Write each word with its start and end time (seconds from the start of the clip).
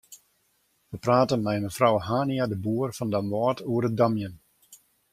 We 0.91 0.97
prate 1.03 1.37
mei 1.43 1.59
mefrou 1.65 1.95
Hania-de 2.07 2.57
Boer 2.63 2.89
fan 2.97 3.09
Damwâld 3.13 3.57
oer 3.71 3.83
it 3.87 3.97
damjen. 3.99 4.35